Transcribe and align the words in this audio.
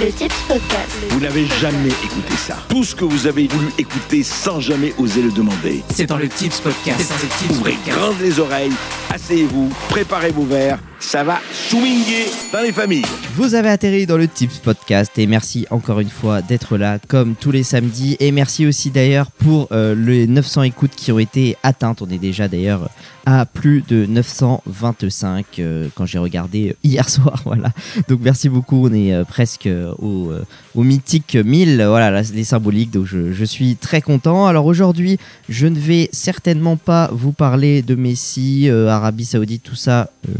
Le 0.00 0.12
Tips 0.12 0.34
Podcast. 0.46 0.96
Vous 1.10 1.20
n'avez 1.20 1.46
jamais 1.60 1.88
écouté 1.88 2.36
ça. 2.36 2.56
Tout 2.68 2.84
ce 2.84 2.94
que 2.94 3.04
vous 3.04 3.26
avez 3.26 3.48
voulu 3.48 3.66
écouter 3.76 4.22
sans 4.22 4.60
jamais 4.60 4.94
oser 4.98 5.22
le 5.22 5.32
demander. 5.32 5.82
C'est 5.92 6.06
dans 6.06 6.16
le 6.16 6.28
Tips 6.28 6.60
Podcast. 6.60 7.00
C'est 7.00 7.08
dans 7.08 7.22
le 7.22 7.28
Tips 7.28 7.58
Ouvrez 7.58 7.72
Podcast. 7.72 7.98
grandes 7.98 8.20
les 8.20 8.38
oreilles, 8.38 8.72
asseyez-vous, 9.12 9.70
préparez 9.88 10.30
vos 10.30 10.44
verres. 10.44 10.78
Ça 11.00 11.22
va 11.22 11.38
swinguer 11.52 12.26
dans 12.52 12.60
les 12.60 12.72
familles. 12.72 13.04
Vous 13.34 13.54
avez 13.54 13.68
atterri 13.68 14.04
dans 14.04 14.16
le 14.16 14.26
Tips 14.26 14.58
Podcast 14.58 15.16
et 15.18 15.26
merci 15.26 15.66
encore 15.70 16.00
une 16.00 16.10
fois 16.10 16.42
d'être 16.42 16.76
là 16.76 16.98
comme 17.06 17.36
tous 17.36 17.52
les 17.52 17.62
samedis 17.62 18.16
et 18.18 18.32
merci 18.32 18.66
aussi 18.66 18.90
d'ailleurs 18.90 19.30
pour 19.30 19.68
euh, 19.70 19.94
les 19.94 20.26
900 20.26 20.64
écoutes 20.64 20.90
qui 20.96 21.12
ont 21.12 21.18
été 21.18 21.56
atteintes. 21.62 22.02
On 22.02 22.08
est 22.08 22.18
déjà 22.18 22.48
d'ailleurs 22.48 22.90
à 23.26 23.44
plus 23.44 23.82
de 23.86 24.06
925 24.06 25.46
euh, 25.58 25.88
quand 25.94 26.06
j'ai 26.06 26.18
regardé 26.18 26.74
hier 26.82 27.08
soir. 27.10 27.42
Voilà. 27.44 27.70
Donc 28.08 28.20
merci 28.22 28.48
beaucoup. 28.48 28.88
On 28.88 28.92
est 28.92 29.12
euh, 29.12 29.24
presque 29.24 29.66
euh, 29.66 29.92
au, 29.98 30.30
euh, 30.30 30.44
mythique 30.74 31.36
1000. 31.36 31.84
Voilà 31.86 32.10
là, 32.10 32.22
les 32.32 32.44
symboliques. 32.44 32.90
Donc 32.90 33.06
je, 33.06 33.44
suis 33.44 33.76
très 33.76 34.00
content. 34.00 34.46
Alors 34.46 34.66
aujourd'hui, 34.66 35.18
je 35.48 35.66
ne 35.66 35.78
vais 35.78 36.08
certainement 36.12 36.76
pas 36.76 37.10
vous 37.12 37.32
parler 37.32 37.82
de 37.82 37.94
Messi, 37.94 38.68
euh, 38.68 38.88
Arabie 38.88 39.24
Saoudite, 39.24 39.62
tout 39.62 39.74
ça 39.74 40.10
euh, 40.28 40.32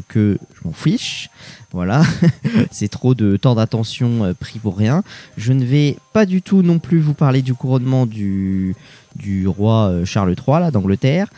que 0.00 0.38
je 0.54 0.68
m'en 0.68 0.72
fiche. 0.72 1.30
Voilà, 1.72 2.02
c'est 2.70 2.88
trop 2.88 3.14
de 3.14 3.36
temps 3.36 3.54
d'attention 3.54 4.24
euh, 4.24 4.32
pris 4.32 4.58
pour 4.58 4.76
rien. 4.76 5.02
Je 5.36 5.52
ne 5.52 5.64
vais 5.64 5.96
pas 6.12 6.26
du 6.26 6.42
tout 6.42 6.62
non 6.62 6.78
plus 6.78 7.00
vous 7.00 7.14
parler 7.14 7.42
du 7.42 7.54
couronnement 7.54 8.06
du, 8.06 8.74
du 9.16 9.46
roi 9.46 9.88
euh, 9.88 10.04
Charles 10.04 10.34
III 10.34 10.60
là 10.60 10.70
d'Angleterre. 10.70 11.28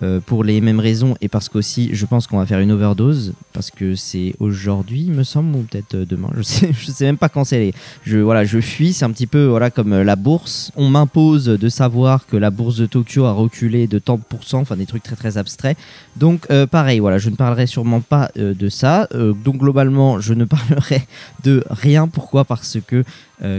Euh, 0.00 0.20
pour 0.20 0.44
les 0.44 0.60
mêmes 0.60 0.78
raisons 0.78 1.16
et 1.20 1.26
parce 1.28 1.48
qu'aussi 1.48 1.90
je 1.92 2.06
pense 2.06 2.28
qu'on 2.28 2.38
va 2.38 2.46
faire 2.46 2.60
une 2.60 2.70
overdose 2.70 3.32
parce 3.52 3.72
que 3.72 3.96
c'est 3.96 4.32
aujourd'hui 4.38 5.10
me 5.10 5.24
semble 5.24 5.56
ou 5.56 5.62
peut-être 5.62 5.96
euh, 5.96 6.06
demain 6.06 6.30
je 6.36 6.42
sais 6.42 6.72
je 6.78 6.92
sais 6.92 7.04
même 7.04 7.16
pas 7.16 7.28
quand 7.28 7.42
c'est 7.42 7.72
je 8.04 8.18
voilà 8.18 8.44
je 8.44 8.60
fuis 8.60 8.92
c'est 8.92 9.04
un 9.04 9.10
petit 9.10 9.26
peu 9.26 9.46
voilà 9.46 9.70
comme 9.70 9.92
euh, 9.92 10.04
la 10.04 10.14
bourse 10.14 10.70
on 10.76 10.88
m'impose 10.88 11.46
de 11.46 11.68
savoir 11.68 12.26
que 12.28 12.36
la 12.36 12.50
bourse 12.50 12.76
de 12.76 12.86
Tokyo 12.86 13.24
a 13.24 13.32
reculé 13.32 13.88
de 13.88 13.98
tant 13.98 14.18
de 14.18 14.22
pourcents 14.22 14.60
enfin 14.60 14.76
des 14.76 14.86
trucs 14.86 15.02
très 15.02 15.16
très 15.16 15.36
abstraits 15.36 15.76
donc 16.16 16.48
pareil, 16.72 16.98
voilà, 16.98 17.18
je 17.18 17.30
ne 17.30 17.36
parlerai 17.36 17.68
sûrement 17.68 18.00
pas 18.00 18.32
de 18.34 18.68
ça. 18.68 19.08
Donc 19.12 19.58
globalement, 19.58 20.18
je 20.18 20.34
ne 20.34 20.44
parlerai 20.46 21.06
de 21.44 21.62
rien. 21.70 22.08
Pourquoi? 22.08 22.44
Parce 22.44 22.78
que, 22.84 23.04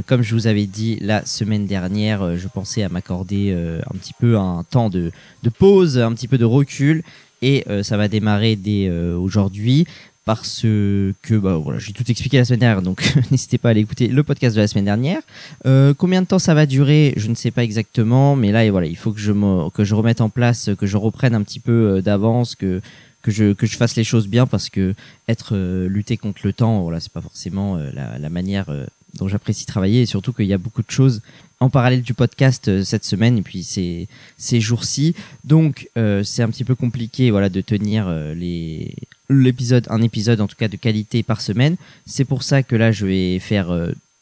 comme 0.05 0.23
je 0.23 0.35
vous 0.35 0.45
avais 0.45 0.65
dit 0.65 0.97
la 0.99 1.25
semaine 1.25 1.67
dernière, 1.67 2.35
je 2.35 2.49
pensais 2.49 2.83
à 2.83 2.89
m'accorder 2.89 3.53
un 3.53 3.97
petit 3.97 4.11
peu 4.19 4.37
un 4.37 4.65
temps 4.69 4.89
de, 4.89 5.11
de 5.43 5.49
pause, 5.49 5.97
un 5.97 6.11
petit 6.11 6.27
peu 6.29 6.37
de 6.37 6.45
recul. 6.45 7.03
Et 7.41 7.63
euh, 7.69 7.83
ça 7.83 7.97
va 7.97 8.07
démarrer 8.07 8.55
dès 8.55 8.87
euh, 8.87 9.17
aujourd'hui. 9.17 9.85
Parce 10.25 10.61
que 10.61 11.13
bah, 11.31 11.55
voilà, 11.55 11.79
j'ai 11.79 11.91
tout 11.91 12.03
expliqué 12.07 12.37
la 12.37 12.45
semaine 12.45 12.59
dernière, 12.59 12.83
donc 12.83 13.01
n'hésitez 13.31 13.57
pas 13.57 13.69
à 13.69 13.71
aller 13.71 13.81
écouter 13.81 14.09
le 14.09 14.21
podcast 14.21 14.55
de 14.55 14.61
la 14.61 14.67
semaine 14.67 14.85
dernière. 14.85 15.21
Euh, 15.65 15.95
combien 15.97 16.21
de 16.21 16.27
temps 16.27 16.37
ça 16.37 16.53
va 16.53 16.67
durer, 16.67 17.15
je 17.17 17.29
ne 17.29 17.33
sais 17.33 17.49
pas 17.49 17.63
exactement, 17.63 18.35
mais 18.35 18.51
là 18.51 18.63
et 18.63 18.69
voilà, 18.69 18.85
il 18.85 18.95
faut 18.95 19.11
que 19.11 19.19
je 19.19 19.31
me, 19.31 19.71
que 19.71 19.83
je 19.83 19.95
remette 19.95 20.21
en 20.21 20.29
place, 20.29 20.69
que 20.77 20.85
je 20.85 20.97
reprenne 20.97 21.33
un 21.33 21.41
petit 21.41 21.59
peu 21.59 22.03
d'avance, 22.03 22.53
que 22.53 22.79
que 23.23 23.31
je 23.31 23.53
que 23.53 23.65
je 23.65 23.75
fasse 23.75 23.95
les 23.95 24.03
choses 24.03 24.27
bien 24.27 24.45
parce 24.45 24.69
que 24.69 24.93
être 25.27 25.57
lutter 25.87 26.15
contre 26.15 26.41
le 26.43 26.53
temps, 26.53 26.83
voilà, 26.83 26.99
c'est 26.99 27.11
pas 27.11 27.21
forcément 27.21 27.79
la, 27.93 28.29
manière 28.29 28.67
dont 29.15 29.27
j'apprécie 29.27 29.65
travailler 29.65 30.01
et 30.01 30.05
surtout 30.05 30.33
qu'il 30.33 30.45
y 30.45 30.53
a 30.53 30.57
beaucoup 30.57 30.81
de 30.81 30.91
choses 30.91 31.21
en 31.59 31.69
parallèle 31.69 32.01
du 32.01 32.13
podcast 32.13 32.67
euh, 32.67 32.83
cette 32.83 33.03
semaine 33.03 33.37
et 33.37 33.41
puis 33.41 33.63
ces 33.63 34.07
ces 34.37 34.61
jours-ci. 34.61 35.15
Donc 35.43 35.89
euh, 35.97 36.23
c'est 36.23 36.41
un 36.41 36.49
petit 36.49 36.63
peu 36.63 36.75
compliqué 36.75 37.31
voilà 37.31 37.49
de 37.49 37.61
tenir 37.61 38.05
euh, 38.07 38.33
les 38.33 38.95
l'épisode 39.29 39.85
un 39.89 40.01
épisode 40.01 40.41
en 40.41 40.47
tout 40.47 40.55
cas 40.57 40.67
de 40.67 40.77
qualité 40.77 41.23
par 41.23 41.41
semaine. 41.41 41.75
C'est 42.05 42.25
pour 42.25 42.43
ça 42.43 42.63
que 42.63 42.75
là 42.75 42.91
je 42.91 43.05
vais 43.05 43.39
faire 43.39 43.71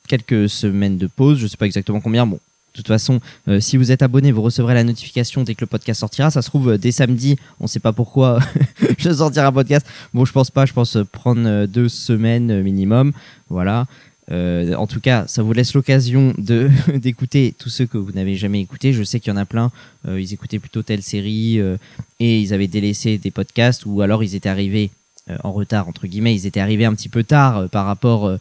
quelques 0.08 0.50
semaines 0.50 0.98
de 0.98 1.08
pause, 1.08 1.38
je 1.38 1.48
sais 1.48 1.58
pas 1.58 1.66
exactement 1.66 2.02
combien. 2.02 2.26
Bon, 2.26 2.40
de 2.74 2.78
toute 2.78 2.88
façon, 2.88 3.22
si 3.60 3.78
vous 3.78 3.94
êtes 3.94 4.02
abonné, 4.02 4.34
vous 4.34 4.42
recevrez 4.42 4.74
la 4.74 4.84
notification 4.84 5.44
dès 5.44 5.56
que 5.56 5.62
le 5.62 5.68
podcast 5.68 6.02
sortira. 6.02 6.30
Ça 6.30 6.42
se 6.42 6.50
trouve 6.50 6.78
dès 6.78 6.92
samedi, 6.92 7.38
on 7.62 7.68
sait 7.68 7.80
pas 7.80 7.94
pourquoi 7.94 8.40
je 8.98 9.14
sortirai 9.14 9.46
un 9.46 9.52
podcast. 9.54 9.88
Bon, 10.14 10.26
je 10.26 10.34
pense 10.34 10.52
pas, 10.52 10.66
je 10.66 10.74
pense 10.74 10.98
prendre 11.14 11.66
deux 11.68 11.88
semaines 11.88 12.62
minimum. 12.62 13.14
Voilà. 13.50 13.88
Euh, 14.32 14.74
en 14.76 14.88
tout 14.88 15.00
cas, 15.00 15.26
ça 15.28 15.42
vous 15.42 15.54
laisse 15.54 15.74
l'occasion 15.74 16.34
de 16.38 16.70
d'écouter 16.96 17.54
tous 17.58 17.70
ceux 17.70 17.86
que 17.86 17.98
vous 17.98 18.12
n'avez 18.12 18.36
jamais 18.36 18.62
écoutés. 18.62 18.92
Je 18.94 19.04
sais 19.04 19.20
qu'il 19.20 19.32
y 19.32 19.36
en 19.36 19.40
a 19.40 19.46
plein. 19.46 19.72
euh, 20.08 20.20
ils 20.20 20.34
écoutaient 20.34 20.60
plutôt 20.60 20.84
telle 20.84 21.02
série 21.02 21.60
euh, 21.60 21.78
et 22.20 22.40
ils 22.40 22.54
avaient 22.54 22.68
délaissé 22.68 23.18
des 23.18 23.32
podcasts 23.32 23.86
ou 23.86 24.02
alors 24.02 24.24
ils 24.24 24.36
étaient 24.36 24.50
arrivés 24.50 24.90
euh, 25.30 25.36
en 25.44 25.52
retard 25.52 25.88
entre 25.90 26.08
guillemets. 26.08 26.34
Ils 26.34 26.46
étaient 26.46 26.62
arrivés 26.62 26.86
un 26.86 26.94
petit 26.94 27.10
peu 27.10 27.24
tard 27.24 27.58
euh, 27.58 27.68
par 27.68 27.86
rapport 27.86 28.26
euh, 28.28 28.38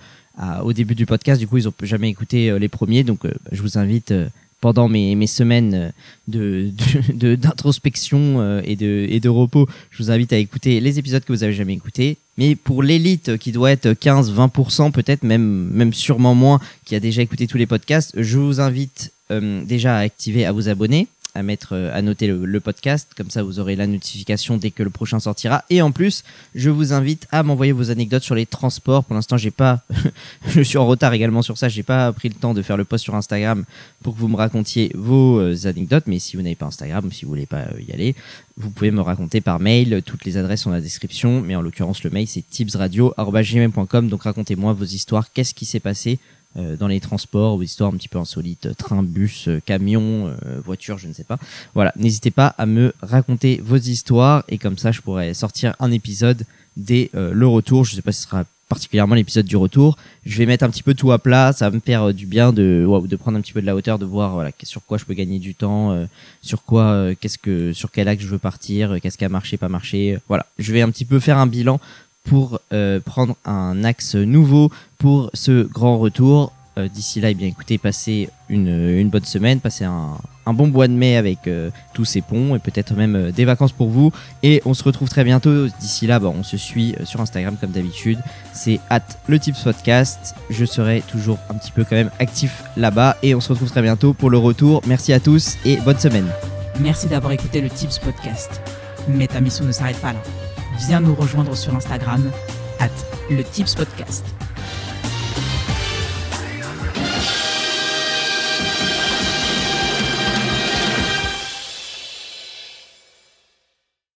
au 0.62 0.72
début 0.72 0.94
du 0.94 1.04
podcast. 1.06 1.40
Du 1.40 1.48
coup, 1.48 1.56
ils 1.56 1.66
ont 1.66 1.74
jamais 1.82 2.08
écouté 2.08 2.56
les 2.58 2.68
premiers. 2.68 3.02
Donc, 3.02 3.20
je 3.52 3.62
vous 3.62 3.78
invite 3.78 4.12
pendant 4.60 4.86
mes, 4.86 5.14
mes 5.14 5.26
semaines 5.26 5.92
de 6.28 6.70
d'introspection 7.36 8.60
et 8.62 8.76
de 8.76 9.06
et 9.08 9.18
de 9.18 9.28
repos, 9.30 9.66
je 9.90 10.02
vous 10.02 10.10
invite 10.10 10.34
à 10.34 10.36
écouter 10.36 10.80
les 10.80 10.98
épisodes 10.98 11.24
que 11.24 11.32
vous 11.32 11.42
avez 11.42 11.54
jamais 11.54 11.72
écoutés. 11.72 12.18
Mais 12.38 12.54
pour 12.54 12.82
l'élite 12.82 13.38
qui 13.38 13.52
doit 13.52 13.70
être 13.72 13.88
15-20%, 13.88 14.92
peut-être 14.92 15.22
même 15.22 15.68
même 15.72 15.92
sûrement 15.92 16.34
moins, 16.34 16.60
qui 16.84 16.94
a 16.94 17.00
déjà 17.00 17.22
écouté 17.22 17.46
tous 17.46 17.58
les 17.58 17.66
podcasts, 17.66 18.12
je 18.16 18.38
vous 18.38 18.60
invite 18.60 19.12
euh, 19.30 19.64
déjà 19.64 19.96
à 19.96 20.00
activer, 20.00 20.44
à 20.44 20.52
vous 20.52 20.68
abonner 20.68 21.08
euh, 21.72 21.90
à 21.92 22.02
noter 22.02 22.26
le, 22.26 22.60
podcast. 22.60 23.10
Comme 23.16 23.30
ça 23.30 23.42
vous 23.42 23.58
aurez 23.58 23.76
la 23.76 23.86
notification 23.86 24.56
dès 24.56 24.70
que 24.70 24.82
le 24.82 24.90
prochain 24.90 25.20
sortira. 25.20 25.64
Et 25.70 25.82
en 25.82 25.92
plus 25.92 26.24
je 26.54 26.70
vous 26.70 26.92
invite 26.92 27.26
à 27.30 27.42
m'envoyer 27.42 27.72
vos 27.72 27.90
anecdotes 27.90 28.22
sur 28.22 28.34
les 28.34 28.46
transports. 28.46 29.04
Pour 29.04 29.14
l'instant 29.14 29.36
j'ai 29.36 29.50
pas 29.50 29.82
je 30.48 30.60
suis 30.62 30.78
en 30.78 30.86
retard 30.86 31.12
également 31.12 31.42
sur 31.42 31.58
ça. 31.58 31.68
J'ai 31.68 31.82
pas 31.82 32.12
pris 32.12 32.28
le 32.28 32.34
temps 32.34 32.54
de 32.54 32.62
faire 32.62 32.76
le 32.76 32.84
post 32.84 33.04
sur 33.04 33.14
Instagram 33.14 33.64
pour 34.02 34.14
que 34.14 34.20
vous 34.20 34.28
me 34.28 34.36
racontiez 34.36 34.90
vos 34.94 35.38
euh, 35.40 35.56
anecdotes. 35.66 36.04
Mais 36.06 36.18
si 36.18 36.36
vous 36.36 36.42
n'avez 36.42 36.56
pas 36.56 36.66
Instagram 36.66 37.10
si 37.12 37.24
vous 37.24 37.30
voulez 37.30 37.46
pas 37.46 37.62
euh, 37.62 37.80
y 37.86 37.92
aller 37.92 38.14
vous 38.58 38.70
pouvez 38.70 38.90
me 38.90 39.02
raconter 39.02 39.42
par 39.42 39.60
mail. 39.60 40.02
Toutes 40.04 40.24
les 40.24 40.38
adresses 40.38 40.62
sont 40.62 40.70
dans 40.70 40.76
la 40.76 40.82
description. 40.82 41.42
Mais 41.42 41.56
en 41.56 41.60
l'occurrence 41.60 42.02
le 42.02 42.10
mail 42.10 42.26
c'est 42.26 42.48
tipsradio@gmail.com 42.48 44.08
donc 44.08 44.22
racontez-moi 44.22 44.72
vos 44.72 44.84
histoires. 44.84 45.32
Qu'est-ce 45.32 45.54
qui 45.54 45.66
s'est 45.66 45.80
passé 45.80 46.18
dans 46.56 46.88
les 46.88 47.00
transports, 47.00 47.56
ou 47.56 47.62
histoires 47.62 47.92
un 47.92 47.96
petit 47.96 48.08
peu 48.08 48.18
insolites, 48.18 48.76
train, 48.76 49.02
bus, 49.02 49.48
euh, 49.48 49.60
camion, 49.64 50.28
euh, 50.28 50.60
voiture, 50.64 50.98
je 50.98 51.08
ne 51.08 51.12
sais 51.12 51.24
pas. 51.24 51.38
Voilà, 51.74 51.92
n'hésitez 51.96 52.30
pas 52.30 52.48
à 52.58 52.66
me 52.66 52.94
raconter 53.02 53.60
vos 53.64 53.76
histoires 53.76 54.44
et 54.48 54.58
comme 54.58 54.78
ça 54.78 54.92
je 54.92 55.00
pourrais 55.00 55.34
sortir 55.34 55.74
un 55.80 55.90
épisode 55.92 56.44
dès 56.76 57.10
euh, 57.14 57.32
le 57.32 57.46
retour. 57.46 57.84
Je 57.84 57.94
sais 57.94 58.02
pas 58.02 58.12
si 58.12 58.22
ce 58.22 58.28
sera 58.28 58.44
particulièrement 58.68 59.14
l'épisode 59.14 59.46
du 59.46 59.56
retour. 59.56 59.96
Je 60.24 60.38
vais 60.38 60.46
mettre 60.46 60.64
un 60.64 60.70
petit 60.70 60.82
peu 60.82 60.94
tout 60.94 61.12
à 61.12 61.18
plat, 61.18 61.52
ça 61.52 61.68
va 61.70 61.74
me 61.74 61.80
faire 61.80 62.08
euh, 62.08 62.12
du 62.12 62.26
bien 62.26 62.52
de 62.52 62.86
de 63.06 63.16
prendre 63.16 63.38
un 63.38 63.40
petit 63.40 63.52
peu 63.52 63.60
de 63.60 63.66
la 63.66 63.76
hauteur, 63.76 63.98
de 63.98 64.04
voir 64.04 64.34
voilà 64.34 64.50
sur 64.62 64.84
quoi 64.84 64.98
je 64.98 65.04
peux 65.04 65.14
gagner 65.14 65.38
du 65.38 65.54
temps, 65.54 65.92
euh, 65.92 66.06
sur 66.42 66.64
quoi 66.64 66.82
euh, 66.82 67.14
qu'est-ce 67.18 67.38
que 67.38 67.72
sur 67.72 67.90
quel 67.90 68.08
axe 68.08 68.22
je 68.22 68.28
veux 68.28 68.38
partir, 68.38 68.92
euh, 68.92 68.98
qu'est-ce 68.98 69.18
qui 69.18 69.24
a 69.24 69.28
marché, 69.28 69.56
pas 69.56 69.68
marché. 69.68 70.18
Voilà, 70.28 70.46
je 70.58 70.72
vais 70.72 70.82
un 70.82 70.90
petit 70.90 71.04
peu 71.04 71.20
faire 71.20 71.38
un 71.38 71.46
bilan 71.46 71.80
pour 72.26 72.60
euh, 72.72 73.00
prendre 73.00 73.36
un 73.44 73.84
axe 73.84 74.14
nouveau 74.14 74.70
pour 74.98 75.30
ce 75.34 75.62
grand 75.62 75.98
retour. 75.98 76.52
Euh, 76.78 76.88
D'ici 76.88 77.20
là, 77.20 77.30
eh 77.30 77.34
bien, 77.34 77.48
écoutez, 77.48 77.78
passez 77.78 78.28
une, 78.50 79.08
bonne 79.08 79.24
semaine, 79.24 79.60
passez 79.60 79.84
un, 79.84 80.18
bon 80.46 80.66
mois 80.66 80.88
de 80.88 80.92
mai 80.92 81.16
avec 81.16 81.46
euh, 81.46 81.70
tous 81.94 82.04
ces 82.04 82.20
ponts 82.20 82.54
et 82.54 82.58
peut-être 82.58 82.92
même 82.94 83.30
des 83.30 83.46
vacances 83.46 83.72
pour 83.72 83.88
vous. 83.88 84.12
Et 84.42 84.60
on 84.66 84.74
se 84.74 84.84
retrouve 84.84 85.08
très 85.08 85.24
bientôt. 85.24 85.68
D'ici 85.80 86.06
là, 86.06 86.18
bah, 86.18 86.30
on 86.34 86.42
se 86.42 86.58
suit 86.58 86.94
sur 87.04 87.20
Instagram 87.20 87.56
comme 87.58 87.70
d'habitude. 87.70 88.18
C'est 88.52 88.78
at 88.90 89.00
le 89.26 89.38
Tips 89.38 89.62
Podcast. 89.62 90.34
Je 90.50 90.64
serai 90.66 91.02
toujours 91.10 91.38
un 91.48 91.54
petit 91.54 91.72
peu 91.72 91.84
quand 91.84 91.96
même 91.96 92.10
actif 92.18 92.62
là-bas 92.76 93.16
et 93.22 93.34
on 93.34 93.40
se 93.40 93.48
retrouve 93.48 93.70
très 93.70 93.82
bientôt 93.82 94.12
pour 94.12 94.28
le 94.28 94.38
retour. 94.38 94.82
Merci 94.86 95.14
à 95.14 95.20
tous 95.20 95.56
et 95.64 95.78
bonne 95.78 95.98
semaine. 95.98 96.26
Merci 96.80 97.06
d'avoir 97.06 97.32
écouté 97.32 97.62
le 97.62 97.70
Tips 97.70 97.98
Podcast. 97.98 98.60
Mais 99.08 99.28
ta 99.28 99.40
mission 99.40 99.64
ne 99.64 99.72
s'arrête 99.72 100.00
pas 100.00 100.12
là. 100.12 100.45
Viens 100.78 101.00
nous 101.00 101.14
rejoindre 101.14 101.56
sur 101.56 101.74
Instagram, 101.74 102.30
at 102.78 102.90
le 103.30 103.42
Tips 103.42 103.74
Podcast. 103.74 104.24